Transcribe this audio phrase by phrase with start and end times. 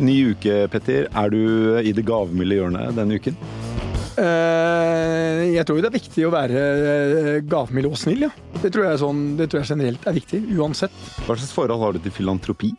[0.00, 1.08] Ny uke, Petter.
[1.12, 1.40] Er du
[1.84, 3.36] i det gavmilde hjørnet denne uken?
[4.20, 8.30] Eh, jeg tror det er viktig å være eh, gavmild og snill, ja.
[8.60, 10.96] Det tror, jeg sånn, det tror jeg generelt er viktig, uansett.
[11.26, 12.72] Hva slags forhold har du til filantropi?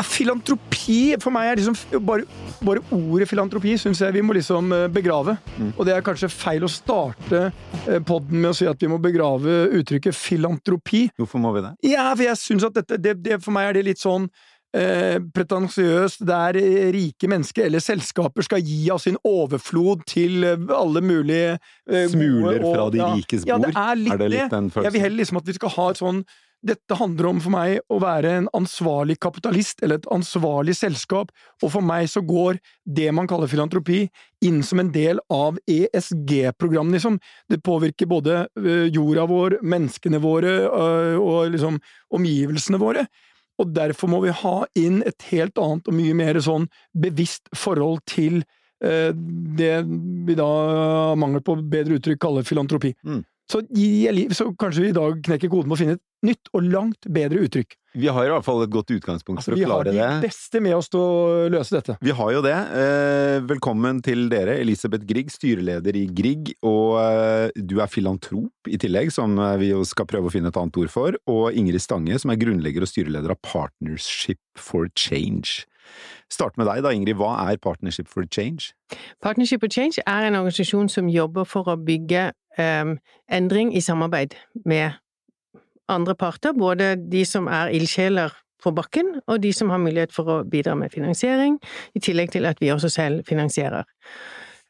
[0.00, 2.24] Filantropi for meg er liksom bare,
[2.64, 5.34] bare ordet filantropi syns jeg vi må liksom begrave.
[5.36, 5.74] begrave.
[5.74, 7.50] Og det er kanskje feil å starte
[8.08, 11.06] podden med å si at vi må begrave uttrykket filantropi.
[11.20, 11.74] Hvorfor må vi det?
[11.92, 14.30] Ja, for jeg syns at dette det, det, For meg er det litt sånn
[14.74, 16.58] eh, pretensiøst der
[16.94, 21.56] rike mennesker eller selskaper skal gi av sin overflod til eh, alle mulige
[21.90, 24.70] eh, Smuler gode og- fra de rikes Ja, det er litt Er det litt den
[24.70, 24.84] følelsen?
[24.84, 26.22] Jeg vil heller liksom at vi skal ha et sånn
[26.60, 31.30] dette handler om for meg å være en ansvarlig kapitalist eller et ansvarlig selskap,
[31.64, 34.02] og for meg så går det man kaller filantropi
[34.44, 37.16] inn som en del av ESG-programmet, liksom.
[37.48, 38.42] Det påvirker både
[38.92, 40.52] jorda vår, menneskene våre
[41.16, 41.80] og liksom
[42.12, 43.06] omgivelsene våre.
[43.60, 48.00] Og derfor må vi ha inn et helt annet og mye mer sånn bevisst forhold
[48.08, 48.40] til
[48.84, 49.10] eh,
[49.60, 49.74] det
[50.26, 50.50] vi da,
[51.20, 52.94] mangel på bedre uttrykk, kaller filantropi.
[53.04, 53.22] Mm.
[53.50, 56.66] Så, gi- så kanskje vi i dag knekker koden med å finne et nytt og
[56.70, 57.72] langt bedre uttrykk.
[57.98, 59.98] Vi har i hvert fall et godt utgangspunkt Altså, for vi å har klare de
[59.98, 60.28] det.
[60.28, 61.96] beste med oss til å løse dette.
[62.06, 62.52] Vi har jo det.
[62.54, 66.52] Eh, velkommen til dere, Elisabeth Grieg, styreleder i Grieg.
[66.62, 70.52] Og eh, du er filantrop i tillegg, som eh, vi jo skal prøve å finne
[70.54, 71.18] et annet ord for.
[71.26, 75.64] Og Ingrid Stange, som er grunnlegger og styreleder av Partnership for Change.
[76.30, 77.16] Start med deg da, Ingrid.
[77.18, 78.70] Hva er Partnership for Change?
[79.24, 82.28] Partnership for Change er en organisasjon som jobber for å bygge
[82.58, 82.98] em,
[83.28, 84.34] endring i samarbeid
[84.64, 84.90] med
[85.88, 90.28] andre parter, både de som er ildsjeler på bakken, og de som har mulighet for
[90.28, 91.58] å bidra med finansiering,
[91.94, 93.84] i tillegg til at vi også selv finansierer.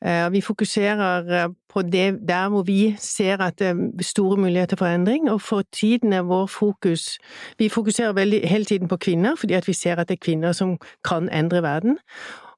[0.04, 4.76] Eh, Vi fokuserer eh, på det der hvor vi ser at det er store muligheter
[4.76, 7.18] for endring, og for tiden er vår fokus
[7.58, 10.78] Vi fokuserer veldig hele tiden på kvinner, fordi vi ser at det er kvinner som
[11.04, 11.98] kan endre verden.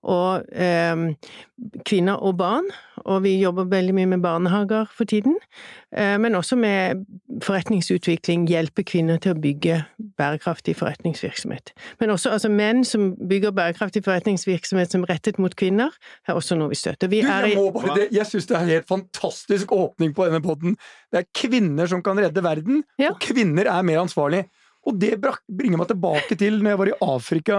[0.03, 1.03] Og eh,
[1.87, 2.67] kvinner og barn,
[3.07, 5.37] og vi jobber veldig mye med barnehager for tiden.
[5.95, 7.05] Eh, men også med
[7.43, 9.79] forretningsutvikling, hjelpe kvinner til å bygge
[10.19, 11.71] bærekraftig forretningsvirksomhet.
[12.01, 15.95] Men også altså, menn som bygger bærekraftig forretningsvirksomhet som er rettet mot kvinner,
[16.27, 17.11] er også noe vi støtter.
[17.13, 18.09] Vi Du, jeg må bare det.
[18.15, 20.75] Jeg syns det er en helt fantastisk åpning på denne podden.
[21.13, 23.13] Det er kvinner som kan redde verden, Ja.
[23.15, 24.47] og kvinner er mer ansvarlig.
[24.83, 27.59] Og det bringer meg tilbake til når jeg var i Afrika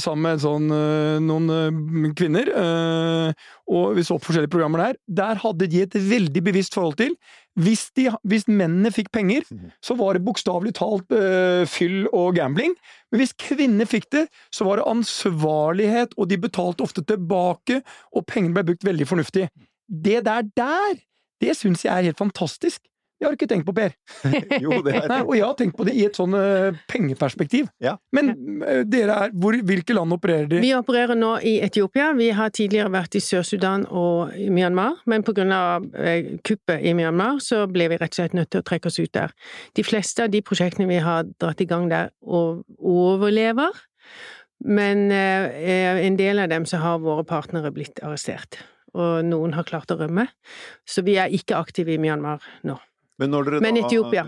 [0.00, 4.98] sammen med sånn, eh, noen eh, kvinner, eh, og vi så på forskjellige programmer der.
[5.08, 7.14] Der hadde de et veldig bevisst forhold til
[7.54, 9.46] hvis, de, hvis mennene fikk penger,
[9.84, 12.74] så var det bokstavelig talt eh, fyll og gambling.
[13.12, 17.80] Men hvis kvinner fikk det, så var det ansvarlighet, og de betalte ofte tilbake,
[18.12, 19.48] og pengene ble brukt veldig fornuftig.
[19.86, 20.98] Det der der,
[21.40, 22.82] det syns jeg er helt fantastisk.
[23.24, 23.94] Det har ikke tenkt på, Per.
[24.64, 27.70] Jo, det Nei, er og jeg har tenkt på det i et sånn eh, pengeperspektiv.
[27.80, 27.94] Ja.
[28.12, 30.60] Men eh, dere er hvor, Hvilke land opererer de?
[30.60, 32.10] Vi opererer nå i Etiopia.
[32.18, 36.84] Vi har tidligere vært i Sør-Sudan og i Myanmar, men på grunn av eh, kuppet
[36.84, 39.32] i Myanmar så ble vi rett og slett nødt til å trekke oss ut der.
[39.78, 43.72] De fleste av de prosjektene vi har dratt i gang der, overlever,
[44.64, 48.60] men eh, en del av dem så har våre partnere blitt arrestert.
[48.94, 50.28] Og noen har klart å rømme.
[50.86, 52.78] Så vi er ikke aktive i Myanmar nå.
[53.22, 54.24] Men når dere Men da Etiopia.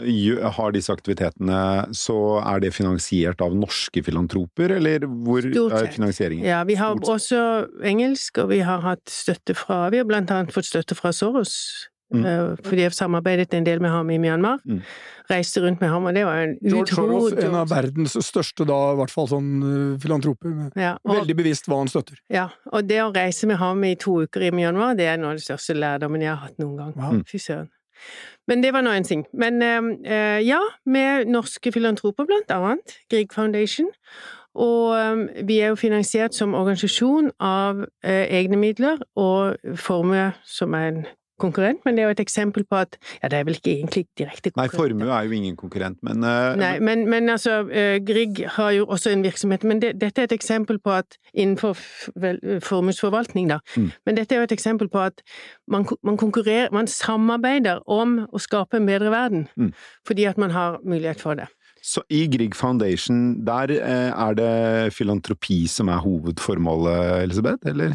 [0.59, 1.59] har disse aktivitetene,
[1.97, 6.47] så er det finansiert av norske filantroper, eller hvor er finansieringen?
[6.47, 10.55] Ja, vi har også engelsk, og vi har hatt støtte fra Vi har blant annet
[10.55, 11.89] fått støtte fra Soros.
[12.15, 12.25] Mm.
[12.25, 14.61] eh, Fordi jeg har samarbeidet en del med ham i Myanmar.
[14.65, 14.81] Mm.
[15.27, 18.63] Reiste rundt med ham, og det var en George Soros, utrolig en av verdens største,
[18.69, 20.53] da, i hvert fall sånn eh, filantroper.
[20.79, 22.21] ja, og, Veldig bevisst hva han støtter.
[22.31, 25.35] ja, og det å reise med ham i to uker i Myanmar, det er noe
[25.35, 26.95] av de største lærdommen jeg har hatt noen gang.
[26.95, 27.25] Wow.
[27.27, 27.73] Fy søren.
[28.47, 29.27] Men det var nå en ting.
[29.34, 32.99] Men eh, eh, ja, med norske filantroper, blant annet.
[33.11, 33.91] Grieg Foundation.
[34.55, 40.75] Og eh, vi er jo finansiert som organisasjon av eh, egne midler og Formue, som
[40.75, 41.07] er en
[41.38, 44.06] konkurrent, men det er jo et eksempel på at Ja, det er vel ikke egentlig
[44.18, 48.41] direkte Nei, formue er jo ingen konkurrent, men uh, Nei, men, men altså, uh, Grieg
[48.56, 51.77] har jo også en virksomhet, men det, dette er et eksempel på at innenfor
[52.65, 53.91] formuesforvaltning, da, Mm.
[54.06, 55.22] men dette er jo et eksempel på at
[55.68, 59.72] man, man konkurrerer, man samarbeider om å skape en bedre verden, Mm.
[60.06, 61.48] fordi at man har mulighet for det.
[61.83, 67.94] Så i Grieg Foundation, der eh, er det filantropi som er hovedformålet, Elisabeth, eller?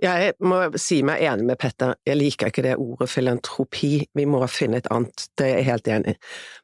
[0.00, 4.40] Jeg må si meg enig med Petter, jeg liker ikke det ordet filantropi, vi må
[4.48, 6.18] finne et annet, det er jeg helt enig i.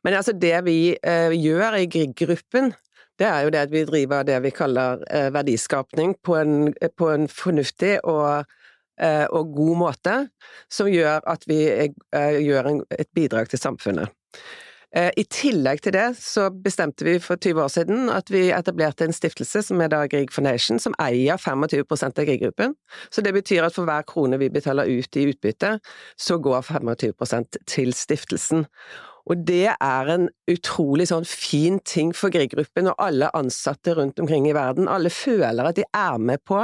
[0.07, 2.73] Men altså det vi eh, gjør i Grieg-gruppen,
[3.21, 7.11] det er jo det at vi driver det vi kaller eh, verdiskapning på en, på
[7.13, 8.49] en fornuftig og,
[9.01, 10.17] eh, og god måte,
[10.73, 14.13] som gjør at vi eh, gjør en, et bidrag til samfunnet.
[14.97, 19.05] Eh, I tillegg til det så bestemte vi for 20 år siden at vi etablerte
[19.05, 22.73] en stiftelse som er da Grieg Foundation, som eier 25% av Grieg-gruppen.
[23.13, 25.77] Så det betyr at for hver krone vi betaler ut i utbytte,
[26.17, 28.65] så går 25% til stiftelsen.
[29.27, 34.47] Og det er en utrolig sånn fin ting for Grieg-gruppen og alle ansatte rundt omkring
[34.47, 34.87] i verden.
[34.91, 36.61] Alle føler at de er med på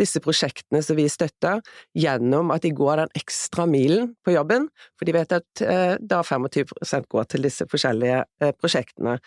[0.00, 1.60] disse prosjektene som vi støtter,
[1.98, 6.22] gjennom at de går den ekstra milen på jobben, for de vet at eh, da
[6.24, 9.18] 25 går til disse forskjellige eh, prosjektene.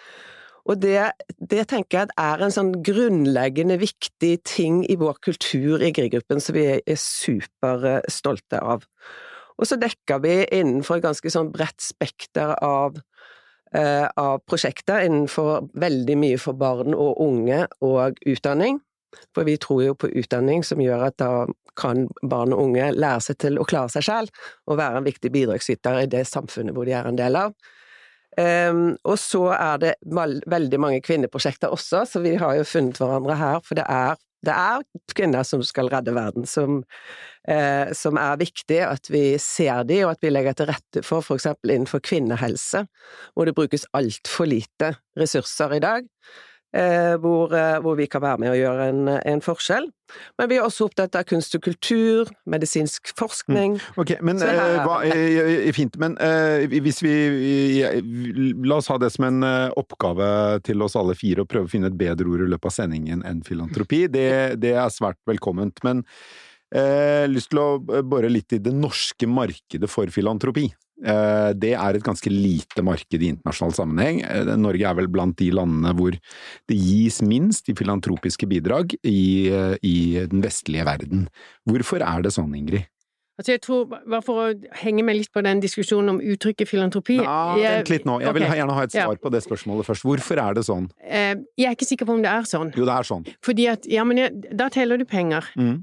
[0.69, 5.93] Og det, det, tenker jeg er en sånn grunnleggende viktig ting i vår kultur i
[5.93, 8.85] Grieg-gruppen som vi er superstolte av.
[9.61, 12.97] Og så dekker vi innenfor et ganske sånn bredt spekter av,
[13.77, 18.81] eh, av prosjekter innenfor veldig mye for barn og unge og utdanning.
[19.35, 21.45] For vi tror jo på utdanning som gjør at da
[21.77, 25.31] kan barn og unge lære seg til å klare seg selv, og være en viktig
[25.31, 27.53] bidragsyter i det samfunnet hvor de er en del av.
[28.39, 33.35] Um, og så er det veldig mange kvinneprosjekter også, så vi har jo funnet hverandre
[33.35, 34.15] her, for det er
[34.45, 34.85] det er
[35.15, 36.81] kvinner som skal redde verden, som,
[37.47, 41.35] eh, som er viktig at vi ser de, og at vi legger til rette for
[41.35, 42.85] eksempel innenfor kvinnehelse,
[43.33, 46.09] hvor det brukes altfor lite ressurser i dag.
[46.71, 49.89] Eh, hvor, eh, hvor, vi kan være med og gjøre en, en, forskjell.
[50.39, 53.75] Men vi er også opptatt av kunst og kultur, medisinsk forskning.
[53.75, 53.97] Mm.
[54.00, 55.01] Ok, men uh, hva,
[55.75, 55.97] Fint.
[56.00, 56.15] Men
[56.71, 57.13] hvis vi
[58.63, 59.44] La oss ha det som en
[59.79, 62.75] oppgave til oss alle fire, å prøve å finne et bedre ord i løpet av
[62.75, 64.06] sendingen enn filantropi.
[64.12, 64.31] Det,
[64.63, 65.79] det er svært velkomment.
[65.88, 66.06] Men
[66.71, 70.69] har lyst til å bore litt i det norske markedet for filantropi.
[71.01, 74.21] Eh, det er et ganske lite marked i internasjonal sammenheng.
[74.21, 79.50] Eh, Norge er vel blant de landene hvor det gis minst i filantropiske bidrag i,
[79.50, 79.97] eh, i
[80.29, 81.27] den vestlige verden.
[81.69, 82.85] Hvorfor er det sånn, Ingrid?
[83.39, 84.47] Altså jeg tror, bare For å
[84.83, 88.44] henge meg litt på den diskusjonen om uttrykket filantropi Ja, Vent litt nå, jeg vil
[88.44, 88.59] okay.
[88.59, 89.21] gjerne ha et svar ja.
[89.24, 90.06] på det spørsmålet først.
[90.06, 90.89] Hvorfor er det sånn?
[91.01, 92.69] Jeg er ikke sikker på om det er sånn.
[92.77, 93.25] Jo, det er sånn.
[93.41, 95.47] Fordi at, ja, men jeg, Da teller du penger.
[95.57, 95.79] Mm.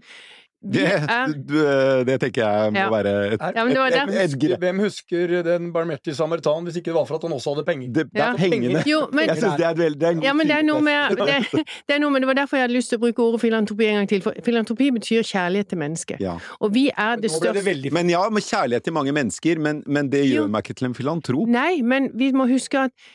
[0.59, 2.87] Det, er, det, tenker jeg må ja.
[2.91, 7.05] være et, ja, et, et, et, Hvem husker den barmhjertige samaritan hvis ikke det var
[7.07, 7.93] for at han også hadde penger?
[7.95, 8.83] Det, det er pengene.
[8.87, 10.67] Jo, men, jeg syns det er, veldig, det er en god ja, men det er,
[10.67, 13.05] noe med, det, det er noe med Det var derfor jeg hadde lyst til å
[13.07, 14.27] bruke ordet filantropi en gang til.
[14.27, 16.27] For filantropi betyr kjærlighet til mennesket.
[16.27, 16.35] Ja.
[16.59, 20.27] Og vi er det største Men ja, med kjærlighet til mange mennesker, men, men det
[20.27, 20.51] gjør jo.
[20.57, 21.55] meg ikke til en filantrop.
[21.55, 23.11] Nei, men vi må huske at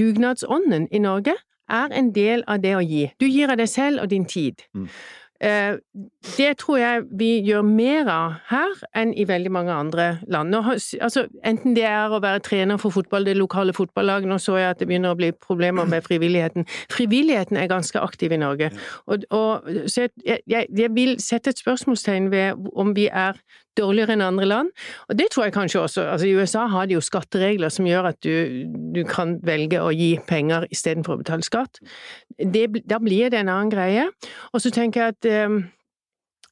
[0.00, 1.36] dugnadsånden i Norge
[1.70, 3.10] er en del av det å gi.
[3.20, 4.64] Du gir av deg selv og din tid.
[4.72, 4.88] Mm.
[5.40, 5.76] Eh,
[6.36, 10.52] det tror jeg vi gjør mer av her enn i veldig mange andre land.
[10.52, 10.60] Nå,
[11.00, 14.74] altså, enten det er å være trener for fotball, det lokale fotballaget, nå så jeg
[14.74, 16.68] at det begynner å bli problemer med frivilligheten.
[16.92, 18.70] Frivilligheten er ganske aktiv i Norge,
[19.06, 23.40] og, og, så jeg, jeg, jeg vil sette et spørsmålstegn ved om vi er
[23.78, 24.70] dårligere enn andre land.
[25.08, 26.06] Og det tror jeg kanskje også.
[26.12, 29.92] Altså, I USA har de jo skatteregler som gjør at du, du kan velge å
[29.94, 31.82] gi penger istedenfor å betale skatt.
[32.38, 34.08] Det, da blir det en annen greie.
[34.52, 35.60] Og så tenker jeg at eh,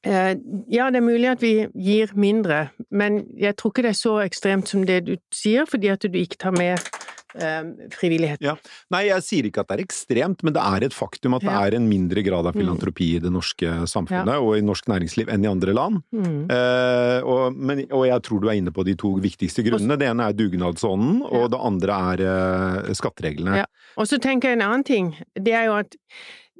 [0.05, 0.33] eh,
[0.71, 4.17] ja, det er mulig at vi gir mindre, men jeg tror ikke det er så
[4.23, 6.79] ekstremt som det du sier, fordi at du ikke tar med
[7.35, 8.41] eh, frivillighet.
[8.43, 8.55] Ja.
[8.93, 11.55] Nei, jeg sier ikke at det er ekstremt, men det er et faktum at det
[11.55, 12.61] er en mindre grad av mm.
[12.61, 14.43] filantropi i det norske samfunnet ja.
[14.43, 16.01] og i norsk næringsliv enn i andre land.
[16.15, 16.39] Mm.
[16.55, 19.99] Eh, og, men, og, jeg tror du er inne på de to viktigste grunnene.
[19.99, 23.61] Det ene er dugnadsånden, og det andre er eh, skattereglene.
[23.63, 23.69] Ja.
[23.99, 25.13] Og så tenker jeg en annen ting.
[25.35, 25.99] Det er jo at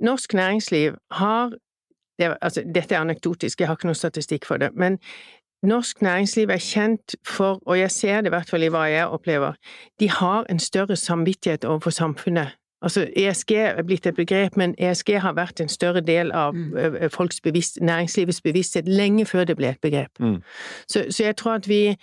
[0.04, 1.58] norsk næringsliv har
[2.20, 4.98] det, altså, Dette er anekdotisk, jeg har ikke noe statistikk for det, men
[5.64, 9.08] Norsk næringsliv er kjent for, og jeg ser det i hvert fall i hva jeg
[9.08, 9.54] opplever,
[10.00, 12.56] de har en større samvittighet overfor samfunnet.
[12.82, 17.10] Altså, ESG er blitt et begrep, men ESG har vært en større del av mm.
[17.12, 20.20] folks bevisst, næringslivets bevissthet lenge før det ble et begrep.
[20.20, 20.38] Mm.
[20.88, 21.96] Så, så, jeg tror at vi,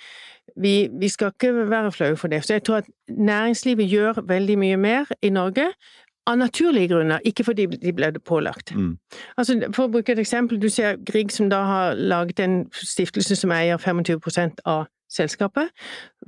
[0.56, 2.44] vi, vi skal ikke være flaue for det.
[2.44, 5.70] Så jeg tror at næringslivet gjør veldig mye mer i Norge,
[6.26, 8.74] av naturlige grunner, ikke fordi de ble pålagt.
[8.74, 8.96] Mm.
[9.36, 13.36] Altså, for å bruke et eksempel, du ser Grieg som da har laget en stiftelse
[13.36, 15.70] som eier 25% av selskapet.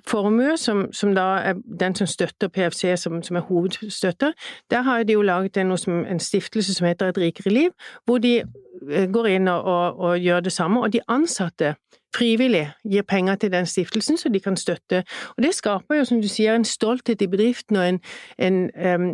[0.06, 4.32] Formue, som, som, da er den som støtter PFC, som, som er hovedstøtter,
[4.70, 7.70] der har de jo laget en, som, en, stiftelse som heter Et rikere liv,
[8.04, 8.38] hvor de
[8.92, 10.80] eh, går inn og, og, og gjør det samme.
[10.80, 11.74] Og de ansatte
[12.16, 15.02] frivillig gir penger til den stiftelsen, så de kan støtte.
[15.36, 18.00] Og det skaper jo, som du sier, en stolthet i bedriften og en,
[18.38, 19.10] en um,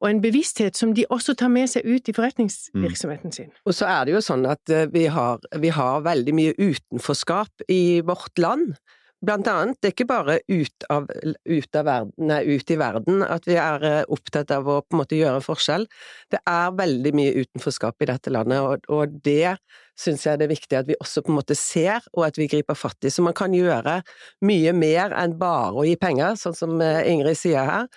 [0.00, 3.50] og en bevissthet som de også tar med seg ut i forretningsvirksomheten sin.
[3.68, 7.68] Og så er det jo sånn at eh, vi har, vi har veldig mye utenforskap
[7.68, 8.72] i vårt land.
[9.20, 13.20] Blant annet, det er ikke bare ut, av, ut, av verden, nei, ut, i verden
[13.26, 15.84] at vi er eh, opptatt av å på en måte gjøre forskjell.
[16.32, 19.58] Det er veldig mye utenforskap i dette landet, og, og det
[20.00, 22.48] syns jeg det er viktig at vi også på en måte ser, og at vi
[22.48, 23.12] griper fatt i.
[23.12, 23.98] Så man kan gjøre
[24.48, 27.88] mye mer enn bare å gi penger, sånn som eh, Ingrid sier her.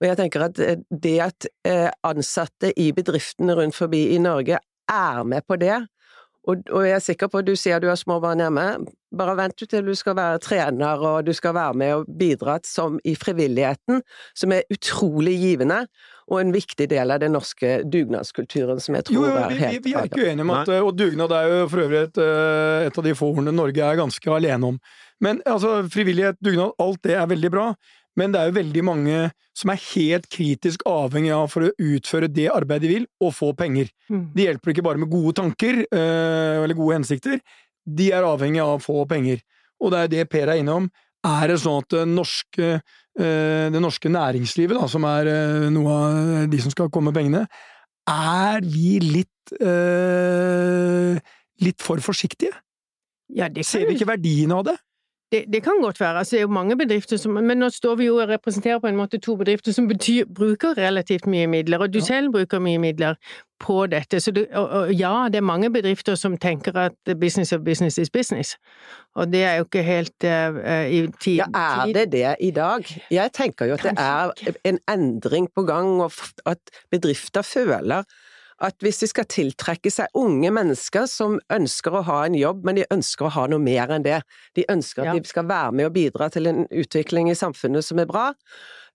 [0.00, 4.60] Og jeg tenker at eh, det at eh, ansatte i bedriftene rundt forbi i Norge
[4.92, 5.80] er med på det,
[6.46, 8.66] og, og jeg er sikker på at du sier du har små barn hjemme,
[9.16, 13.00] bare vent til du skal være trener og du skal være med og bidra som
[13.02, 14.02] i frivilligheten,
[14.36, 15.80] som er utrolig givende,
[16.30, 19.74] og en viktig del av den norske dugnadskulturen som jeg tror jo, vi, er helt
[19.74, 22.86] vi, vi er ikke uenige om at Og dugnad er jo for øvrig et, eh,
[22.86, 24.80] et av de få ordene Norge er ganske alene om.
[25.22, 27.70] Men altså, frivillighet, dugnad, alt det er veldig bra.
[28.16, 29.18] Men det er jo veldig mange
[29.56, 33.52] som er helt kritisk avhengig av for å utføre det arbeidet de vil, og få
[33.56, 33.90] penger.
[34.12, 34.26] Mm.
[34.34, 37.40] Det hjelper ikke bare med gode tanker, øh, eller gode hensikter.
[37.86, 39.42] De er avhengig av å få penger.
[39.80, 40.88] Og det er det Per er innom.
[41.26, 45.96] Er det sånn at det norske, øh, det norske næringslivet, da, som er øh, noe
[45.96, 47.46] av de som skal komme med pengene,
[48.06, 49.32] er vi litt
[51.62, 52.50] litt for forsiktige?
[53.30, 54.74] Ja, Ser vi ikke verdien av det?
[55.32, 56.18] Det, det kan godt være.
[56.18, 58.86] Altså, det er jo mange bedrifter som Men nå står vi jo og representerer på
[58.86, 62.04] en måte to bedrifter som betyr, bruker relativt mye midler, og du Ja.
[62.04, 63.14] selv bruker mye midler
[63.58, 64.20] på dette.
[64.20, 67.98] Så det, og, og ja, det er mange bedrifter som tenker at business of business
[67.98, 68.56] is business,
[69.16, 71.36] og det er jo ikke helt uh, i tid...
[71.42, 72.86] Ja, er det det i dag?
[73.10, 74.30] Jeg tenker jo at det er
[74.64, 76.12] en endring på gang, og
[76.46, 76.58] at
[76.90, 78.02] bedrifter føler
[78.64, 82.78] at hvis de skal tiltrekke seg unge mennesker som ønsker å ha en jobb, men
[82.80, 84.22] de ønsker å ha noe mer enn det,
[84.56, 85.16] de ønsker at Ja.
[85.18, 88.32] de skal være med og bidra til en utvikling i samfunnet som er bra,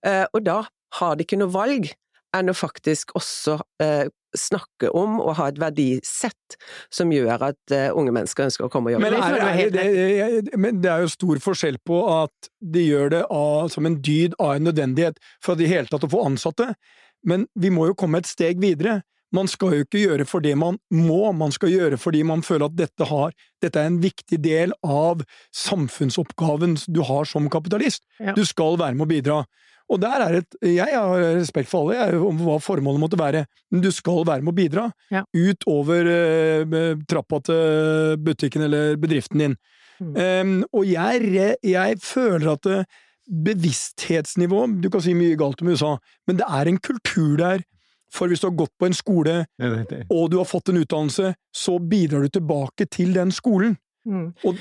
[0.04, 0.64] eh, og da
[0.98, 1.92] har de ikke noe valg
[2.34, 6.56] enn å faktisk også eh, snakke om og ha et verdisett
[6.92, 9.10] som gjør at eh, unge mennesker ønsker å komme og jobbe.
[9.10, 13.12] Men, det er, er, det, men det er jo stor forskjell på at de gjør
[13.12, 16.24] det av, som en dyd av en nødvendighet for at i hele tatt å få
[16.24, 16.72] ansatte,
[17.28, 19.02] men vi må jo komme et steg videre.
[19.32, 22.68] Man skal jo ikke gjøre for det man må, man skal gjøre fordi man føler
[22.68, 23.34] at dette, har,
[23.64, 25.24] dette er en viktig del av
[25.56, 28.04] samfunnsoppgaven du har som kapitalist.
[28.20, 28.36] Ja.
[28.36, 29.42] Du skal være med å bidra.
[29.92, 33.44] Og der er et, Jeg har respekt for alle, jeg, om hva formålet måtte være,
[33.72, 34.88] men du skal være med å bidra.
[35.12, 35.24] Ja.
[35.36, 39.56] Utover eh, trappa til butikken eller bedriften din.
[40.02, 40.14] Mm.
[40.16, 42.78] Um, og jeg, jeg føler at det,
[43.32, 45.96] bevissthetsnivå Du kan si mye galt om USA,
[46.26, 47.62] men det er en kultur der.
[48.12, 49.38] For hvis du har gått på en skole,
[50.10, 53.78] og du har fått en utdannelse, så bidrar du tilbake til den skolen.
[54.04, 54.32] Mm.
[54.44, 54.58] Og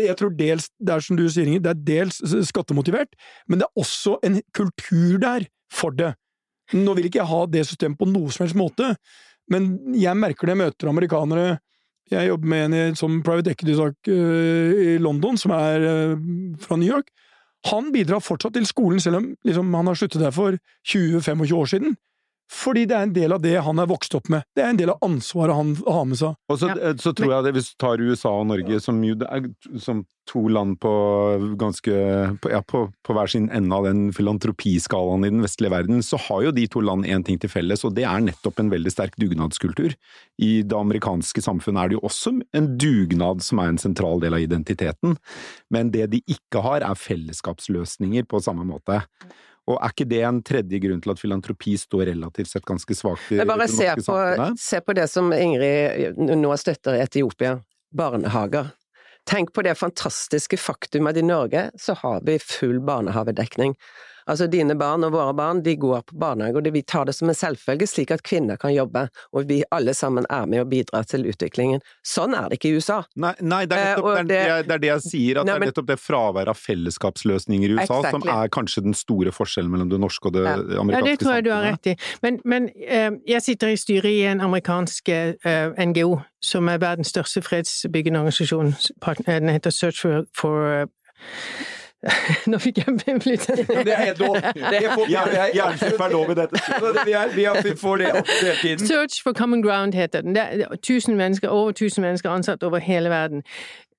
[0.00, 3.12] jeg- tror dels, det er som du sier, Inger, det er dels skattemotivert,
[3.46, 6.14] men det er også en kultur der for det.
[6.72, 8.96] Nå vil ikke jeg ha det systemet på noe som helst måte,
[9.50, 11.58] men jeg merker det jeg møter amerikanere
[12.10, 16.16] Jeg jobber med en som private equity-sak eh, i London, som er eh,
[16.58, 17.06] fra New York.
[17.68, 20.56] Han bidrar fortsatt til skolen, selv om liksom, han har sluttet der for
[20.88, 21.96] 20-25 år siden.
[22.50, 24.42] Fordi det er en del av det han er vokst opp med.
[24.56, 26.34] Det er en del av ansvaret han har med seg.
[26.50, 26.92] Og så, Ja.
[26.98, 28.98] så tror jeg det, hvis du tar USA og Norge, som
[29.78, 30.92] som to land på
[31.58, 31.94] ganske
[32.42, 36.20] på, ja, på, på hver sin ende av den filantropiskalaen i den vestlige verden, så
[36.28, 38.92] har jo de to land én ting til felles, og det er nettopp en veldig
[38.94, 39.96] sterk dugnadskultur.
[40.38, 44.38] I det amerikanske samfunnet er det jo også en dugnad som er en sentral del
[44.38, 45.18] av identiteten,
[45.74, 49.02] men det de ikke har, er fellesskapsløsninger på samme måte.
[49.70, 53.28] Og er ikke det en tredje grunn til at filantropi står relativt sett ganske svakt
[53.30, 54.62] i det se norske på, samfunnet?
[54.62, 57.58] se på det som Ingrid nå støtter i Etiopia.
[57.90, 58.70] Barnehager.
[59.28, 63.76] Tenk på det fantastiske faktum at i Norge så har vi full barnehavedekning.
[64.30, 67.28] Altså dine barn og våre barn, de går på barnehage, og vi tar det som
[67.32, 71.04] en selvfølge, slik at kvinner kan jobbe, og vi alle sammen er med og bidrar
[71.10, 71.82] til utviklingen.
[72.06, 73.00] Sånn er det ikke i USA.
[73.18, 75.46] Nei, nei det, er Eh, nettopp, det, er, det- det, er, det jeg sier, at
[75.48, 79.32] Nei, det er nettopp det fraværet av fellesskapsløsninger i USA som er kanskje den store
[79.34, 80.56] forskjellen mellom det norske og det Ja.
[80.90, 81.96] Ja, det tror jeg du har rett i.
[82.22, 87.10] Men, men eh, jeg sitter i styret i en amerikansk eh, NGO, som er verdens
[87.12, 88.74] største fredsbyggende organisasjon.
[89.26, 90.86] Den heter Search for, for
[92.50, 94.36] Nå fikk jeg blitt Det er helt lov.
[94.40, 96.60] Er Jernslipp er lov i dette.
[97.06, 98.86] Vi, er, vi, er, vi får det opp hele tiden.
[98.86, 100.34] Search for Common Ground heter den.
[100.34, 103.42] Det er tusen mennesker, over tusen mennesker ansatt over hele verden.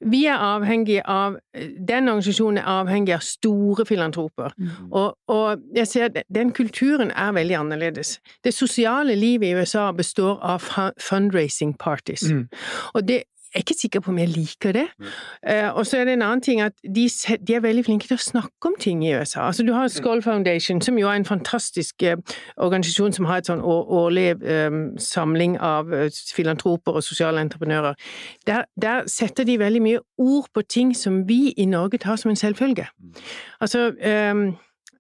[0.02, 1.36] Vi er avhengig av
[1.88, 4.56] Den organisasjonen er avhengig av store filantroper.
[4.90, 8.20] Og, og jeg ser at den kulturen er veldig annerledes.
[8.44, 10.66] Det sosiale livet i USA består av
[10.98, 12.24] fundraising parties.
[12.32, 12.48] Mm.
[12.94, 14.86] Og det jeg er ikke sikker på om jeg liker det.
[15.48, 17.10] Eh, og så er det en annen ting at de,
[17.48, 19.48] de er veldig flinke til å snakke om ting i USA.
[19.50, 22.18] Altså Du har Skoll Foundation, som jo er en fantastisk eh,
[22.58, 25.92] organisasjon som har et sånn årlig eh, samling av
[26.36, 28.00] filantroper og sosiale entreprenører.
[28.48, 32.32] Der, der setter de veldig mye ord på ting som vi i Norge tar som
[32.32, 32.88] en selvfølge.
[33.62, 34.36] Altså eh, eh,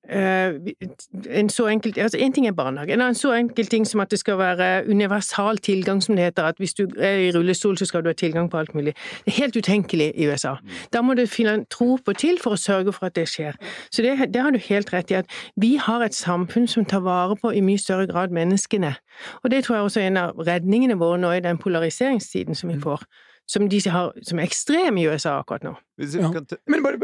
[0.09, 4.11] en så enkel altså En ting er barnehage, en annen så enkel ting som at
[4.11, 6.43] det skal være universal tilgang, som det heter.
[6.43, 8.95] At hvis du er i rullestol, så skal du ha tilgang på alt mulig.
[9.25, 10.55] Det er helt utenkelig i USA.
[10.93, 13.55] Da må du finne tro på til for å sørge for at det skjer.
[13.91, 15.13] Så det, det har du helt rett i.
[15.13, 18.95] at Vi har et samfunn som tar vare på i mye større grad menneskene.
[19.43, 22.73] Og det tror jeg også er en av redningene våre nå i den polariseringstiden som
[22.73, 23.05] vi får
[23.49, 25.73] som de har, som er ekstrem i USA akkurat nå.
[26.01, 26.29] Ja.
[26.71, 26.97] Men, bare,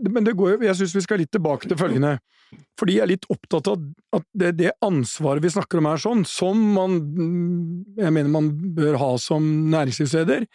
[0.00, 2.16] men det går jo, jeg syns vi skal litt tilbake til følgende.
[2.80, 3.82] Fordi jeg er litt opptatt av
[4.16, 6.96] at det, det, ansvaret vi snakker om er sånn, som man
[7.98, 10.48] jeg mener man bør ha som næringslivsleder,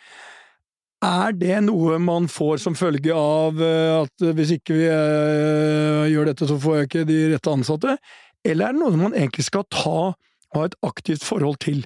[1.06, 6.32] er det noe man får som følge av eh, at hvis ikke vi eh, gjør
[6.32, 7.98] dette, så får jeg ikke de rette ansatte?
[8.46, 10.15] Eller er det noe man egentlig skal ta,
[10.56, 11.84] ha et aktivt forhold til?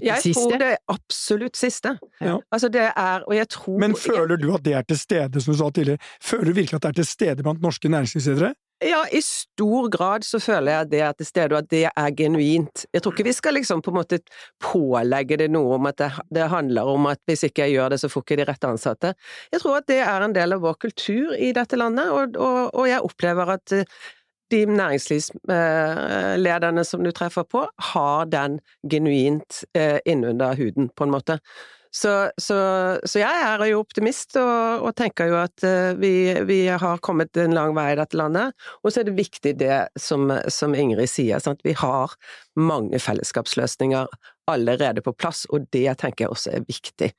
[0.00, 0.40] Jeg siste?
[0.40, 1.96] tror det er absolutt siste.
[2.20, 2.38] Ja.
[2.52, 5.52] Altså det er, og jeg tror Men føler du at det er til stede, som
[5.52, 6.00] du sa tidligere?
[6.22, 8.54] Føler du virkelig at det er til stede blant norske næringslivsledere?
[8.82, 11.84] Ja, i stor grad så føler jeg at det er til stede, og at det
[11.86, 12.84] er genuint.
[12.90, 14.18] Jeg tror ikke vi skal liksom på en måte
[14.64, 18.00] pålegge det noe om at det, det handler om at hvis ikke jeg gjør det,
[18.02, 19.12] så får ikke de rette ansatte.
[19.54, 22.72] Jeg tror at det er en del av vår kultur i dette landet, og, og,
[22.74, 23.76] og jeg opplever at
[24.52, 27.60] de næringslivslederne som du treffer på,
[27.92, 31.38] har den genuint eh, innunder huden, på en måte.
[31.92, 32.56] Så, så,
[33.04, 37.36] så jeg er jo optimist, og, og tenker jo at eh, vi, vi, har kommet
[37.36, 38.56] en lang vei i dette landet.
[38.80, 41.60] Og så er det viktig det som, som Ingrid sier, sant?
[41.66, 42.16] vi har
[42.56, 44.08] mange fellesskapsløsninger
[44.48, 47.12] allerede på plass, og det tenker jeg også er viktig.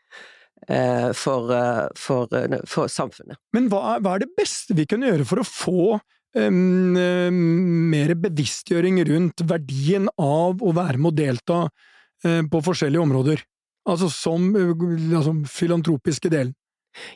[0.71, 1.51] Eh, for,
[1.99, 2.31] for,
[2.71, 3.35] for, samfunnet.
[3.53, 5.99] Men hva, hva er det beste vi kan gjøre for å få
[6.33, 13.43] mer bevisstgjøring rundt verdien av å være med å delta uh, på forskjellige områder.
[13.89, 16.53] Altså som altså, filantropiske delen.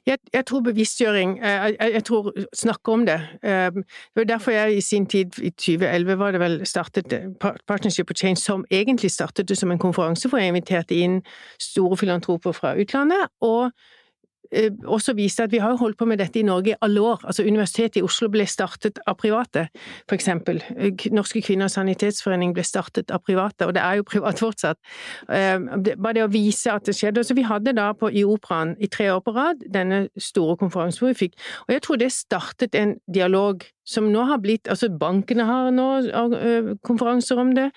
[0.07, 3.17] Jeg, jeg, tror bevisstgjøring jeg, jeg, tror snakke om det.
[3.43, 3.83] Det
[4.17, 8.41] var derfor jeg i sin tid, i 2011 var det vel, startet Partnership for Change,
[8.41, 11.21] som egentlig startet som en konferanse hvor jeg inviterte inn
[11.61, 13.29] store filantroper fra utlandet.
[13.39, 14.06] og Eh,
[14.87, 17.25] også viste at vi har holdt på med dette i Norge i alle år.
[17.27, 19.67] Altså Universitetet i Oslo ble startet av private,
[20.07, 20.61] for eksempel.
[20.77, 24.79] Eh, Norske Kvinners Sanitetsforening ble startet av private, og det er jo privat fortsatt.
[25.29, 25.59] Eh,
[25.95, 27.25] bare det å vise at det skjedde.
[27.27, 31.03] Så vi hadde da på, i Operaen i tre år på rad denne store konferansen
[31.03, 31.35] hvor vi fikk
[31.67, 35.87] Og jeg tror det startet en dialog som nå har blitt Altså, bankene har nå
[36.83, 37.69] konferanser om det.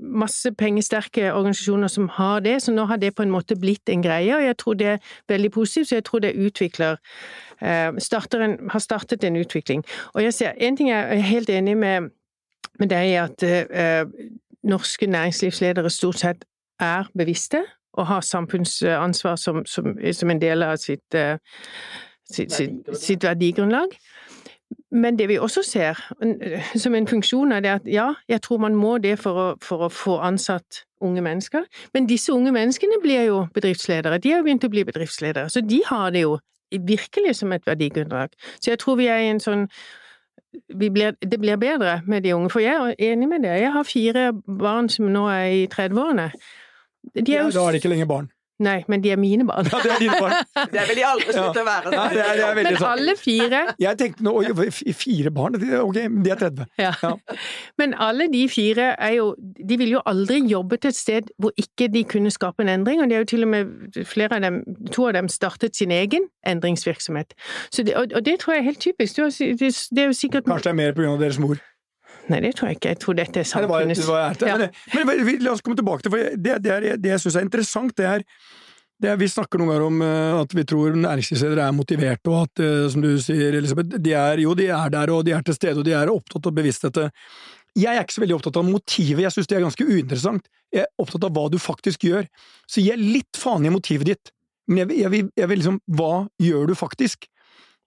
[0.00, 4.02] Masse pengesterke organisasjoner som har det, så nå har det på en måte blitt en
[4.02, 6.96] greie, og jeg tror det er veldig positivt, så jeg tror det utvikler
[7.60, 9.84] en, har startet en utvikling.
[10.14, 12.10] Og jeg ser, en ting jeg er helt enig med,
[12.78, 14.10] med deg i, at uh,
[14.62, 16.44] norske næringslivsledere stort sett
[16.80, 21.36] er bevisste og har samfunnsansvar som, som, som en del av sitt, uh,
[22.30, 23.96] sitt, sitt, sitt verdigrunnlag.
[24.90, 26.00] Men det vi også ser
[26.82, 29.84] som en funksjon av det, at ja, jeg tror man må det for å, for
[29.84, 31.64] å, få ansatt unge mennesker.
[31.94, 34.18] Men disse unge menneskene blir jo bedriftsledere.
[34.18, 36.38] De har jo begynt å bli bedriftsledere, så de har det jo
[36.72, 38.32] virkelig som et verdigrunnlag.
[38.60, 39.68] Så jeg tror vi er i en sånn
[40.72, 42.50] blir, Det blir bedre med de unge.
[42.50, 43.60] For jeg er enig med det.
[43.60, 46.30] Jeg har fire barn som nå er i 30-årene.
[47.14, 47.48] De er jo...
[47.48, 48.30] Ja, da er det ikke lenger barn.
[48.58, 49.68] Nei, men de er mine barn.
[49.70, 50.32] Ja, det er dine barn.
[50.74, 51.92] det vil de aldri slutte å være.
[51.94, 52.88] ja, det er, det er men sånn.
[52.90, 54.34] alle fire Jeg tenkte nå
[54.98, 56.66] fire barn, ok, de er 30.
[56.82, 56.90] Ja.
[57.02, 57.12] ja.
[57.78, 61.54] Men alle de fire er jo De vil jo aldri jobbe til et sted hvor
[61.60, 64.42] ikke de kunne skape en endring, og de er jo til og med flere av
[64.42, 64.60] dem,
[64.94, 67.34] to av dem startet sin egen endringsvirksomhet.
[67.76, 69.16] Det, og, og, det tror jeg er helt typisk.
[69.16, 71.60] Det, det er jo sikkert Kanskje det er mer på grunn av deres mor?
[72.28, 72.94] Nei, det tror jeg ikke.
[72.94, 74.08] Jeg tror dette er samfunnets
[74.44, 74.56] ja.
[74.94, 77.46] men, men, la oss komme tilbake til for det, det, er, det jeg syns er
[77.46, 78.24] interessant, det er,
[79.00, 82.48] det er, Vi snakker noen ganger om uh, at vi tror næringslivsledere er motiverte, og
[82.48, 85.46] at, uh, som du sier, Elisabeth, de er, jo, de er der, og de er
[85.46, 87.00] til stede, og de er opptatt av bevissthet.
[87.78, 90.52] Jeg er ikke så veldig opptatt av motivet, jeg syns det er ganske uinteressant.
[90.74, 92.28] Jeg er opptatt av hva du faktisk gjør.
[92.68, 94.32] Så gi litt faen i motivet ditt.
[94.68, 96.12] Men jeg, jeg, jeg, jeg vil liksom Hva
[96.44, 97.28] gjør du faktisk?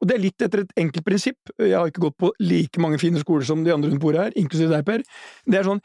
[0.01, 1.51] Og det er litt etter et enkelt prinsipp.
[1.61, 4.37] Jeg har ikke gått på like mange fine skoler som de andre rundt bordet her,
[4.39, 5.03] inklusiv deg, Per.
[5.45, 5.81] Det er sånn,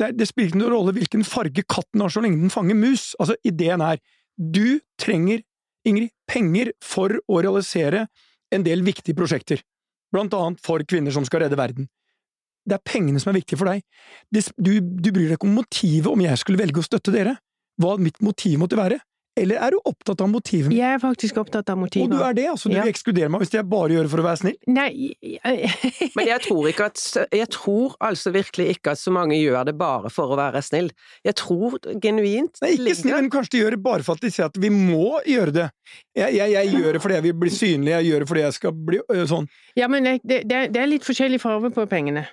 [0.00, 3.12] det, det spiller ikke noen rolle hvilken farge katten har så lenge den fanger mus.
[3.22, 4.02] Altså, ideen er,
[4.34, 5.44] du trenger,
[5.88, 8.04] Ingrid, penger for å realisere
[8.52, 9.62] en del viktige prosjekter.
[10.12, 11.86] Blant annet for kvinner som skal redde verden.
[12.66, 13.80] Det er pengene som er viktige for deg.
[14.58, 17.38] du, du bryr deg ikke om motivet om jeg skulle velge å støtte dere.
[17.80, 19.00] Hva mitt motiv måtte være.
[19.38, 20.72] Eller er du opptatt av motivet?
[20.74, 22.10] Jeg er faktisk opptatt av motivet.
[22.10, 22.46] Og du er det?
[22.50, 22.84] altså Du ja.
[22.90, 24.56] ekskluderer meg hvis jeg bare gjør det for å være snill?
[24.66, 24.90] Nei
[26.18, 27.04] Men jeg tror ikke at
[27.38, 30.90] Jeg tror altså virkelig ikke at så mange gjør det bare for å være snill.
[31.26, 34.32] Jeg tror genuint Nei, ikke snill, men kanskje de gjør det bare for at de
[34.34, 35.68] sier at vi må gjøre det.
[36.18, 38.58] Jeg, jeg, jeg gjør det fordi jeg vil bli synlig, jeg gjør det fordi jeg
[38.58, 39.48] skal bli sånn.
[39.78, 42.26] Ja, men det, det, det er litt forskjellig farge på pengene.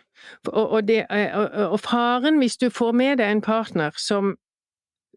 [0.49, 4.33] Og, og, det, og, og faren hvis du får med deg en partner som,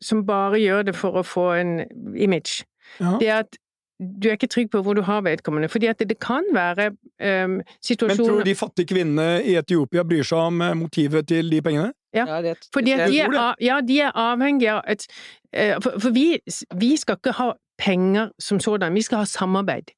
[0.02, 1.80] som bare gjør det for å få en
[2.16, 2.64] image,
[3.00, 3.16] Ja.
[3.20, 3.58] det er at
[4.00, 5.68] du er ikke trygg på hvor du har vedkommende.
[5.68, 10.24] Fordi at det, kan være um, Men tror du de fattige kvinnene i Etiopia bryr
[10.24, 11.92] seg om eh, motivet til de pengene?
[12.16, 12.24] Ja.
[12.72, 15.04] Fordi at de er, ja, de er avhengige av et
[15.52, 16.38] eh, For, for vi,
[16.80, 19.92] vi skal ikke ha penger som sådan, vi skal ha samarbeid.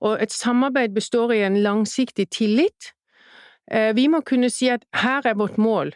[0.00, 2.92] Og et samarbeid består i en langsiktig tillit.
[3.70, 5.92] Eh, Vi må kunne si at her er vårt mål.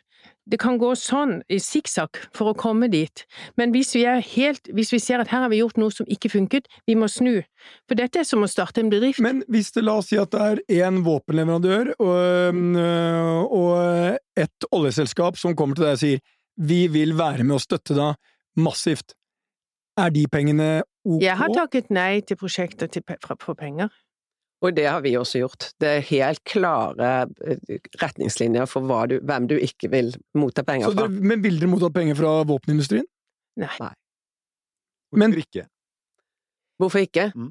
[0.51, 3.23] Det kan gå sånn i sikksakk for å komme dit,
[3.57, 6.09] men hvis vi, er helt, hvis vi ser at her har vi gjort noe som
[6.11, 7.45] ikke funket, vi må snu.
[7.87, 9.23] For dette er som å starte en bedrift.
[9.23, 14.67] Men hvis det la oss si at det er én våpenleverandør og, øh, og et
[14.75, 16.25] oljeselskap som kommer til deg og sier
[16.59, 18.19] vi vil være med og støtte deg
[18.61, 19.15] massivt,
[20.01, 20.71] er de pengene
[21.07, 21.23] ok?
[21.23, 23.89] Jeg har takket nei til prosjekter til, fra- for penger.
[24.63, 25.71] Og det har vi også gjort.
[25.83, 27.09] Det er helt klare
[27.47, 31.09] eh, retningslinjer for hva du, hvem du ikke vil motta penger Så fra.
[31.09, 33.09] dere, men vil dere motta penger fra våpenindustrien?
[33.59, 33.91] Nei.
[35.13, 35.67] Men- Hvorfor ikke?
[36.81, 37.27] Hvorfor ikke?
[37.37, 37.51] Mm.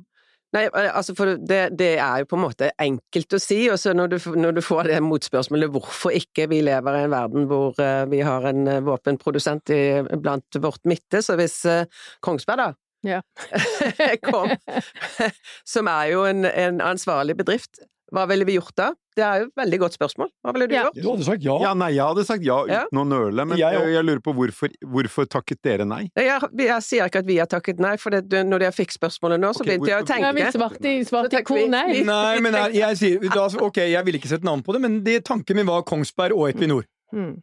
[0.51, 3.77] Nei, eh, altså for det, det er jo på en måte enkelt å si, og
[3.79, 7.45] så når du, når du får det motspørsmålet hvorfor ikke vi lever i en verden
[7.47, 9.81] hvor eh, vi har en våpenprodusent i,
[10.19, 11.59] blant vårt midte, så hvis
[12.23, 12.69] Kongsberg da
[13.07, 13.21] Ja.
[14.27, 14.51] kom,
[15.73, 18.89] som er jo en, en ansvarlig bedrift, hva ville vi gjort da?
[19.15, 20.29] Det er jo et veldig godt spørsmål.
[20.43, 20.81] Hva ville du Ja.
[20.83, 20.97] gjort?
[20.99, 21.55] Du hadde sagt ja.
[21.63, 22.81] Ja, nei, jeg hadde sagt ja Ja.
[22.87, 26.09] uten å nøle, men Jeg jeg, lurer på hvorfor, hvorfor takket dere nei?
[26.15, 29.39] Jeg, jeg sier ikke at vi har takket nei, for det, når jeg fikk spørsmålet
[29.39, 30.27] nå, så okay, begynte jeg å tenke.
[30.27, 32.03] Ja, vi svarte, svarte hvor nei.
[32.03, 34.99] Nei, men jeg, jeg sier da, Ok, jeg vil ikke sette navn på det, men
[35.07, 36.83] det, tanken min var Kongsberg og Equinor.
[37.15, 37.39] Mm.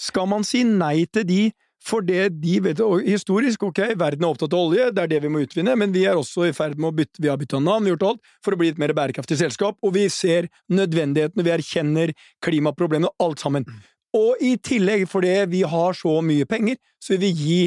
[0.00, 1.42] Skal man si nei til de
[1.84, 5.20] for det de vet og Historisk, ok, verden er opptatt av olje, det er det
[5.24, 7.60] vi må utvinne, men vi er også i ferd med å bytte Vi har bytta
[7.62, 10.50] navn, vi har gjort alt for å bli et mer bærekraftig selskap, og vi ser
[10.68, 12.14] nødvendigheten, vi erkjenner
[12.44, 13.68] klimaproblemene, alt sammen.
[14.16, 17.60] Og i tillegg, fordi vi har så mye penger, så vil vi gi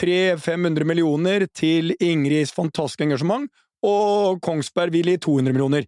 [0.00, 3.50] 300-500 millioner til Ingrids fantastiske engasjement,
[3.82, 5.86] og Kongsberg vil gi 200 millioner.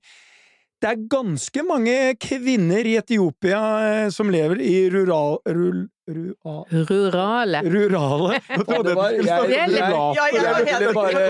[0.84, 3.60] Det er ganske mange kvinner i Etiopia
[4.04, 5.38] eh, som lever i rural...
[5.48, 7.62] Rul, rural Rurale.
[7.64, 8.40] Rurale.
[8.68, 11.22] trodde Det var- jeg- jeg- Ja, jeg bare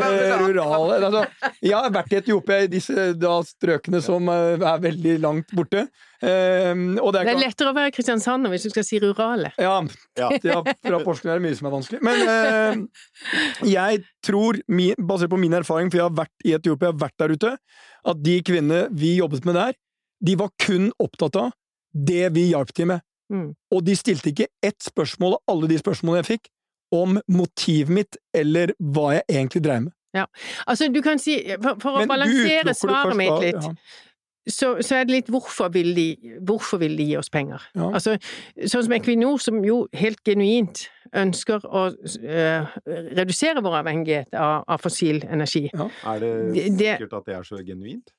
[0.43, 0.97] rurale.
[1.07, 1.23] Altså,
[1.63, 5.87] jeg har vært i Etiopia, i disse da, strøkene som eh, er veldig langt borte.
[6.25, 9.53] Ehm, og det er Det er lettere å være Kristiansand hvis du skal si rurale.
[9.59, 9.77] ja,
[10.19, 10.31] Ja.
[10.43, 12.01] ja, fra Porsgrunn er det mye som er vanskelig.
[12.03, 14.61] Men uh, jeg tror,
[14.99, 17.57] basert på min erfaring, for jeg har vært i Etiopia, jeg har vært der ute,
[18.05, 19.77] at de kvinnene vi jobbet med der,
[20.25, 21.53] de var kun opptatt av
[21.95, 23.05] det vi hjalp til med.
[23.33, 23.51] Mm.
[23.73, 26.51] Og de stilte ikke ett spørsmål av alle de spørsmålene jeg fikk,
[26.95, 29.95] om motivet mitt eller hva jeg egentlig dreiv med.
[30.67, 33.73] Altså, du kan si For, for å Men balansere svaret først mitt litt, ja.
[34.49, 36.07] Så, så er det litt hvorfor vil de,
[36.45, 37.63] hvorfor vil de gi oss penger?
[37.75, 37.91] Ja.
[37.97, 38.17] Altså,
[38.69, 42.75] sånn som Equinor, som jo helt genuint ønsker å øh,
[43.17, 45.69] redusere vår avhengighet av, av fossil energi.
[45.75, 48.13] Er det Det- det- sikkert at det er så genuint?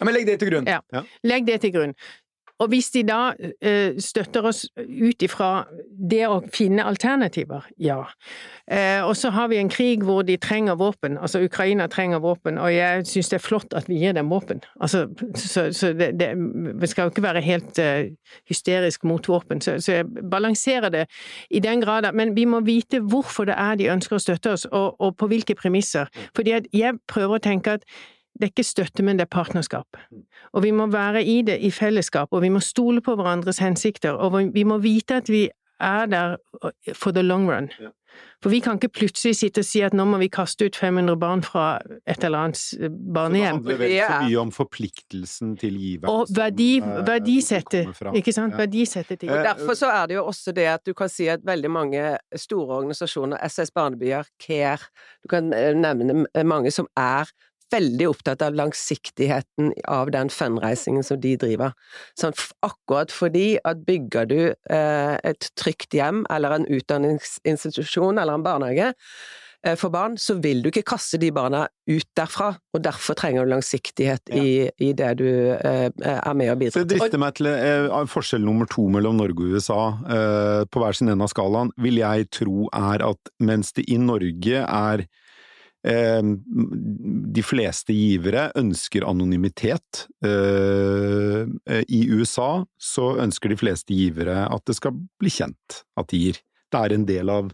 [0.00, 0.66] Ja, men legg det til grunn.
[0.66, 0.80] Ja.
[1.22, 1.92] Legg det til grunn.
[2.62, 5.64] Og hvis de da eh, støtter oss ut ifra
[6.10, 8.04] det å finne alternativer, ja.
[8.70, 12.60] Eh, og så har vi en krig hvor de trenger våpen, altså Ukraina trenger våpen,
[12.62, 14.62] og jeg syns det er flott at vi gir dem våpen.
[14.78, 16.30] Altså, så, så det, det,
[16.78, 18.14] vi skal jo ikke være helt eh,
[18.48, 21.06] hysterisk mot våpen, så, så jeg balanserer det
[21.50, 24.64] i den grad Men vi må vite hvorfor det er de ønsker å støtte oss,
[24.70, 26.10] og, og på hvilke premisser.
[26.36, 27.86] Fordi jeg prøver å tenke at
[28.42, 29.98] det er ikke støtte, men det er partnerskap.
[30.52, 34.18] Og vi må være i det i fellesskap, og vi må stole på hverandres hensikter,
[34.18, 35.44] og vi må vite at vi
[35.82, 36.36] er der
[36.94, 37.70] for the long run.
[38.42, 41.16] For vi kan ikke plutselig sitte og si at nå må vi kaste ut 500
[41.16, 41.78] barn fra
[42.10, 42.88] et eller annet Så
[43.32, 46.10] det handler vel så mye om forpliktelsen til giveren.
[46.10, 48.12] Og verdi, eh, verdisette, kommer fra.
[48.18, 48.52] ikke sant?
[48.52, 48.64] Ja.
[48.64, 49.30] Verdisette ting.
[49.30, 52.18] Eh, Derfor så er det jo også det at du kan si at veldig mange
[52.36, 54.90] store organisasjoner, SS Barnebyer, CARE,
[55.22, 57.30] du kan eh, nevne mange som er
[57.72, 61.76] veldig opptatt av langsiktigheten av den fundraisingen som de driver.
[62.18, 68.44] Sånn, akkurat fordi at bygger du eh, et trygt hjem, eller en utdanningsinstitusjon, eller en
[68.44, 68.92] barnehage,
[69.64, 73.46] eh, for barn, så vil du ikke kaste de barna ut derfra, og derfor trenger
[73.46, 76.88] du langsiktighet i, i det du eh, er med og bidrar til.
[76.88, 79.82] Det drister meg til eh, forskjell nummer to mellom Norge og USA,
[80.18, 83.98] eh, på hver sin ende av skalaen, vil jeg tro er at mens det i
[84.00, 85.21] Norge er eh,
[85.82, 90.04] de fleste givere ønsker anonymitet.
[90.24, 96.12] Eh, eh, I USA så ønsker de fleste givere at det skal bli kjent at
[96.12, 96.38] de gir.
[96.70, 97.50] Det er en del av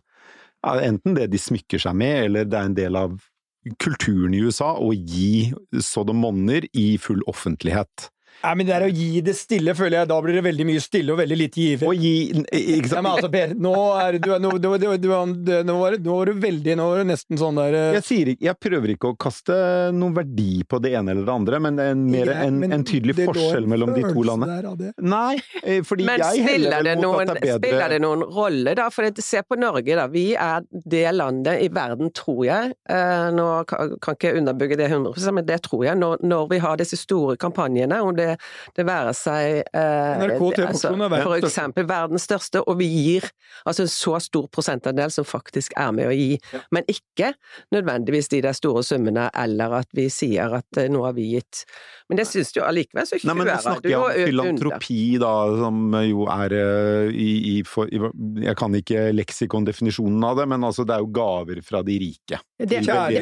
[0.68, 3.16] enten det de smykker seg med, eller det er en del av
[3.80, 5.52] kulturen i USA å gi
[5.84, 8.10] så det monner i full offentlighet.
[8.42, 10.08] Nei, men det er å gi det stille, føler jeg.
[10.10, 11.88] Da blir det veldig mye stille og veldig lite giver.
[11.90, 13.02] Å gi Ikke Ja, sant?
[13.02, 15.08] men altså, Per, nå er du, nå, du, du, du,
[15.42, 18.04] du, nå, var, nå var du veldig Nå var du nesten sånn der eh, Jeg,
[18.06, 19.56] sier, jeg prøver ikke å kaste
[19.96, 23.16] noen verdi på det ene eller det andre, men en, mer, en, men en tydelig
[23.18, 24.58] forskjell mellom de to landene.
[24.78, 24.94] der.
[25.02, 27.94] Nei, eh, fordi Men jeg heller det, vel mot noen, at det er bedre spiller
[27.94, 28.88] det noen rolle, da?
[28.94, 30.06] For det, se på Norge, da.
[30.12, 34.78] Vi er det landet i verden, tror jeg, eh, nå kan, kan ikke jeg underbygge
[34.80, 38.27] det 100% men det tror jeg, når, når vi har disse store kampanjene, om det,
[38.76, 43.28] det være seg eh, NRK altså, er For eksempel verdens største, og vi gir
[43.64, 46.38] altså en så stor prosentandel som faktisk er med å gi.
[46.74, 47.32] Men ikke
[47.74, 51.64] nødvendigvis de der store summene, eller at vi sier at eh, nå har vi gitt.
[52.08, 54.30] Men det syns du allikevel så Nei, men nå kjører snakker du jeg om under.
[54.32, 58.02] filantropi, da, som jo er eh, i, i, for, i
[58.46, 62.40] Jeg kan ikke leksikondefinisjonen av det, men altså det er jo gaver fra de rike.
[62.58, 62.80] Det.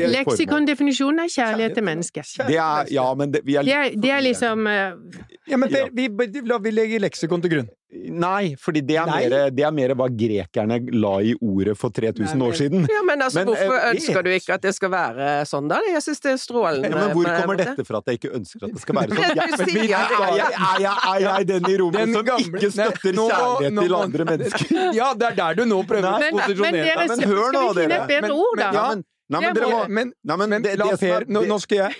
[0.08, 2.30] Leksikondefinisjonen er kjærlighet til mennesket.
[2.48, 4.72] Det er, ja, men det, vi er Det er, det er liksom uh,
[5.50, 6.08] Ja, men Per, vi,
[6.48, 7.68] la, vi legger leksikon til grunn.
[7.94, 9.20] Nei, fordi det er, Nei.
[9.28, 12.86] mer, det er mer hva grekerne la i ordet for 3000 Nei, men- år siden.
[12.90, 15.78] Ja, men altså, Men, hvorfor eh, ønsker du ikke at det skal være sånn, da?
[15.86, 16.90] Jeg synes det er strålende.
[16.90, 19.08] Ja, men hvor kommer med, dette fra at jeg ikke ønsker at det skal være
[19.14, 19.66] Men sånn?
[19.66, 22.72] du men, er, jeg, er, jeg, er jeg den i rommet Den som gamle- ikke
[22.74, 24.78] støtter Nei, nå- kjærlighet nå- til andre mennesker?
[25.00, 27.08] Ja, det er der du nå prøver å Men, men posisjonere deg.
[27.14, 28.02] men hør nå, vi finne dere.
[28.02, 28.72] et bedre Men- ord, da?
[28.72, 30.78] men- Ja, men, nei, men Det dere er må Men, Nei, men men det, er-
[30.78, 31.94] nå, nå skal jeg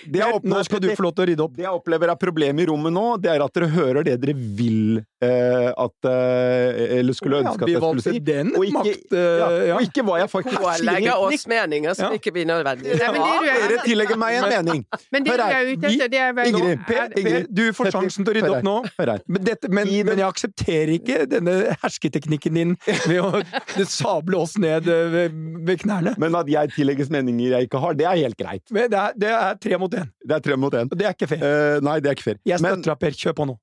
[0.47, 1.55] Nå skal du opplever- få lov til å rydde opp.
[1.57, 4.33] Det jeg opplever er problemet i rommet nå, det er at dere hører det dere
[4.33, 8.19] vil eh, at eh, Eller skulle ønske at jeg skulle si.
[8.19, 9.13] den Og ikke, makt...
[9.17, 10.83] eh, ja, og ikke hva jeg faktisk sier.
[10.83, 12.17] Pålegger oss meninger som Ja.
[12.19, 14.83] ikke vi nødvendigvis er- dere tillegger meg en mening.
[15.11, 17.85] Men det Hør her, er ute vi- etter, er Ingrid, er- Per, Ingrid, du får
[17.89, 18.75] Petter, sjansen til å rydde opp nå.
[18.99, 19.21] Hør her.
[19.27, 22.75] Men, dette, men, men jeg aksepterer ikke denne hersketeknikken din
[23.07, 23.43] ved å
[23.85, 25.31] sable oss ned eh, ved,
[25.67, 26.15] ved knærne.
[26.17, 28.63] Men at jeg tillegges meninger jeg ikke har, det er helt greit.
[28.71, 30.89] Men Det er, det er tre mot én, Det er tre mot én.
[30.93, 31.41] det er ikke fair.
[31.43, 32.37] Uh, nei, det er ikke fair.
[32.45, 33.11] Jeg støtter deg, Per.
[33.17, 33.55] Kjør på nå.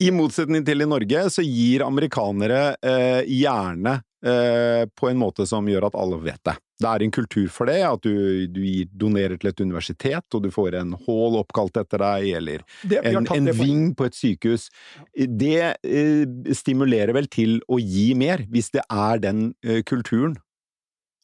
[0.00, 5.68] I motsetning til i Norge, så gir amerikanere eh, gjerne eh, på en måte som
[5.68, 6.56] gjør at alle vet det.
[6.80, 10.48] Det er en kultur for det, at du, du donerer til et universitet, og du
[10.54, 14.70] får en hall oppkalt etter deg, eller Det, en, en ving på et sykehus.
[15.12, 16.24] Det eh,
[16.56, 20.38] stimulerer vel til å gi mer, hvis det er den eh, kulturen.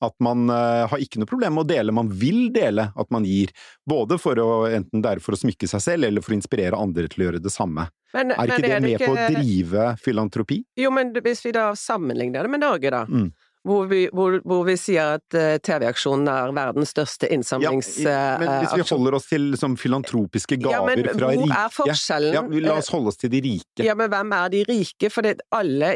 [0.05, 3.25] At man eh, har ikke noe problem med å dele, man vil dele at man
[3.25, 3.53] gir.
[3.89, 6.77] Både for å, enten det er for å smykke seg selv, eller for å inspirere
[6.77, 7.89] andre til å gjøre det samme.
[8.17, 10.61] Men, Er ikke men det med på å drive filantropi?
[10.81, 13.03] Jo, men hvis vi da sammenligner det med Norge, da.
[13.09, 13.33] Mm.
[13.67, 18.41] Hvor, vi, hvor, hvor vi sier at eh, TV-aksjonen er verdens største Ja, innsamlingsaksjon.
[18.43, 21.75] men hvis vi holder oss til liksom, filantropiske gaver ja, men fra hvor rike er
[21.75, 22.37] forskjellen?
[22.37, 23.83] ja, La oss holde oss til de rike.
[23.87, 25.11] Ja, men hvem er de rike?
[25.11, 25.27] For
[25.59, 25.91] alle,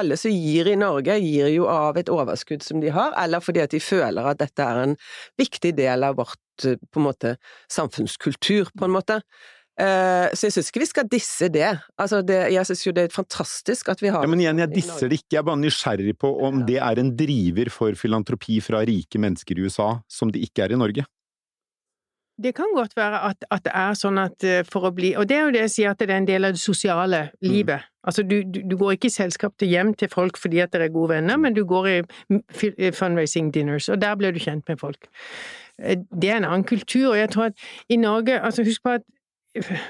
[0.00, 3.60] alle som gir i Norge, gir jo av et overskudd som de har, eller fordi
[3.66, 4.96] at de føler at dette er en
[5.40, 7.36] viktig del av vårt eh, på en måte,
[7.72, 9.20] samfunnskultur, på en måte.
[9.80, 11.68] Eh, så jeg syns ikke vi skal disse det.
[12.00, 14.74] Altså, det jeg syns jo det er fantastisk at vi har Ja, men igjen, jeg
[14.74, 16.66] disser det ikke, jeg er bare nysgjerrig på om Ja.
[16.66, 20.74] det er en driver for filantropi fra rike mennesker i USA, som det ikke er
[20.76, 21.06] i Norge.
[22.40, 25.26] Det kan godt være at, at det er sånn at eh, for å bli Og
[25.28, 27.84] det er jo det jeg sier at det er en del av det sosiale livet.
[28.04, 30.88] Altså, du, du, du går ikke i selskap til hjem til folk fordi at dere
[30.88, 34.80] er gode venner, men du går i fundraising dinners, og der blir du kjent med
[34.80, 35.04] folk.
[35.78, 37.56] Eh, Det er en annen kultur, og jeg tror at
[37.92, 39.04] i Norge Altså, husk på at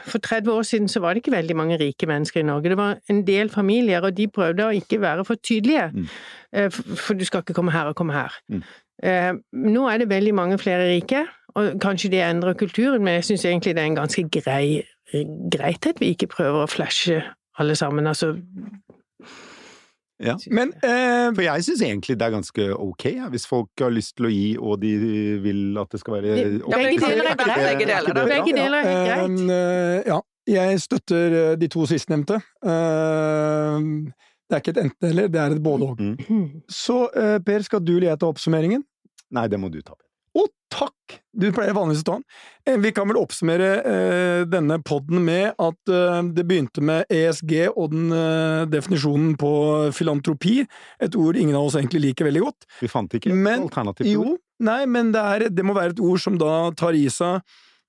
[0.06, 2.68] for 30 år siden så var det ikke veldig mange rike mennesker i Norge.
[2.72, 5.90] Det var en del familier, og de prøvde å ikke være for tydelige.
[5.92, 6.06] Mm.
[6.52, 8.32] Eh, For du skal ikke komme her og komme her.
[8.48, 8.62] Mm.
[9.02, 13.24] Eh, Nå er det veldig mange flere rike, og kanskje det endrer kulturen, men jeg
[13.24, 14.82] syns egentlig det er en ganske grei
[15.50, 17.22] greit at vi ikke prøver å flashe
[17.58, 18.06] alle sammen.
[18.06, 18.36] Altså
[20.20, 20.34] Ja.
[20.52, 24.16] Men eh, For jeg syns egentlig det er ganske ok, ja, hvis folk har lyst
[24.18, 24.90] til å gi, og de
[25.40, 26.74] vil at det skal være Det- ok.
[26.76, 27.62] begge deler er greit.
[27.70, 28.18] Begge deler?
[28.20, 28.52] Begge
[28.90, 29.40] er greit.
[29.50, 32.36] eh, ja, jeg støtter eh, de to sistnevnte.
[32.62, 33.78] Eh,
[34.50, 36.00] det er ikke et enten-eller, det er et både-og.
[36.28, 36.46] Mm.
[36.68, 38.82] Så eh, Per, skal du eller jeg ta oppsummeringen?
[39.30, 39.94] Nei, det må du ta.
[40.38, 41.16] Å, takk!
[41.34, 42.24] Du pleier vanligvis å ta den.
[42.68, 47.54] Eh, Vi kan vel oppsummere eh, denne podden med at eh, det begynte med ESG
[47.72, 49.50] og den eh, definisjonen på
[49.96, 50.60] filantropi,
[51.02, 52.68] et ord ingen av oss egentlig liker veldig godt.
[52.82, 54.30] Vi fant ikke Men- et alternativt ord.
[54.30, 54.36] Jo,
[54.70, 57.40] nei, men det, er, det må være et ord som da tar i seg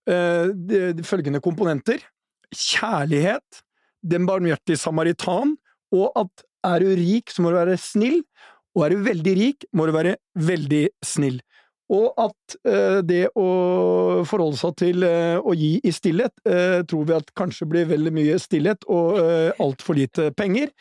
[0.09, 2.01] eh, de, de følgende komponenter.
[2.57, 3.61] Kjærlighet,
[4.01, 5.53] den barmhjertige samaritan,
[5.93, 8.21] og at er du rik, så må du være snill,
[8.77, 11.39] og er du veldig rik, må du være veldig snill.
[11.91, 13.47] Og at eh, det å
[14.27, 18.13] forholde seg til eh, å gi i stillhet, eh, tror vi at kanskje blir veldig
[18.15, 20.71] mye stillhet og eh, altfor lite penger.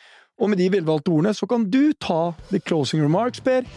[0.41, 3.67] Og med de velvalgte ordene så kan du ta the closing remarks, Per.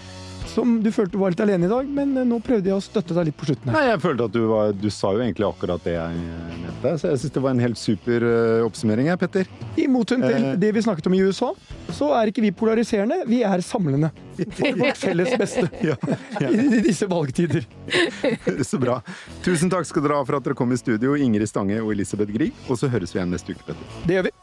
[0.55, 3.17] Som du følte var litt alene i dag, men eh, nå prøvde jeg å støtte
[3.17, 3.77] deg litt på slutten her.
[3.77, 6.93] Nei, jeg følte at du var Du sa jo egentlig akkurat det jeg eh, mente,
[7.03, 9.51] så jeg syns det var en helt super eh, oppsummering, jeg, Petter.
[9.81, 10.57] I motsetning til Eh.
[10.61, 11.51] det vi snakket om i USA,
[11.95, 14.11] så er ikke vi polariserende, vi er samlende.
[14.39, 15.95] For vårt felles beste Ja,
[16.43, 16.49] ja.
[16.79, 17.67] i disse valgtider.
[18.71, 18.99] Så bra.
[19.47, 22.35] Tusen takk skal dere ha for at dere kom i studio, Ingrid Stange og Elisabeth
[22.35, 22.55] Grieg.
[22.69, 24.01] Og så høres vi igjen neste uke, Petter.
[24.09, 24.35] Det gjør vi.